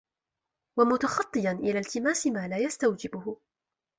وَمُتَخَطِّيًا 0.79 1.51
إلَى 1.51 1.79
الْتِمَاسِ 1.79 2.27
مَا 2.27 2.47
لَا 2.47 2.57
يَسْتَوْجِبُهُ 2.57 3.37